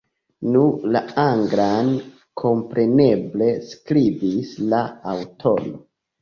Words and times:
Nu, 0.53 0.61
la 0.93 1.01
anglan, 1.23 1.91
kompreneble, 2.43 3.51
skribis 3.73 4.55
la 4.73 4.81
aŭtoro. 5.15 5.77